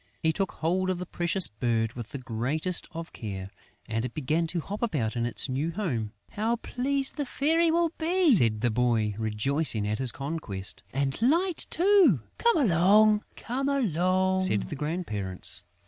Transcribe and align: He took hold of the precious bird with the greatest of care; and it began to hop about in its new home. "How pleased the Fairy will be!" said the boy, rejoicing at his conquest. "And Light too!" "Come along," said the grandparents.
He 0.23 0.33
took 0.33 0.53
hold 0.53 0.89
of 0.89 0.97
the 0.97 1.05
precious 1.05 1.45
bird 1.45 1.93
with 1.93 2.07
the 2.09 2.17
greatest 2.17 2.87
of 2.91 3.13
care; 3.13 3.51
and 3.87 4.03
it 4.03 4.15
began 4.15 4.47
to 4.47 4.59
hop 4.59 4.81
about 4.81 5.15
in 5.15 5.27
its 5.27 5.47
new 5.47 5.69
home. 5.71 6.11
"How 6.31 6.55
pleased 6.55 7.17
the 7.17 7.25
Fairy 7.27 7.69
will 7.69 7.91
be!" 7.99 8.31
said 8.31 8.61
the 8.61 8.71
boy, 8.71 9.13
rejoicing 9.19 9.87
at 9.87 9.99
his 9.99 10.11
conquest. 10.11 10.81
"And 10.91 11.21
Light 11.21 11.67
too!" 11.69 12.21
"Come 12.39 12.57
along," 12.57 13.23
said 14.41 14.63
the 14.63 14.75
grandparents. 14.75 15.61